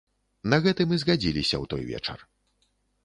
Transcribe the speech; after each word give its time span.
На 0.53 0.57
гэтым 0.63 0.95
і 0.97 0.99
згадзіліся 1.03 1.55
ў 1.63 1.73
той 1.75 1.83
вечар. 1.91 2.19